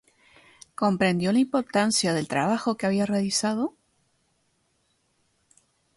[0.73, 3.75] ¿Comprendió la importancia del trabajo que había realizado?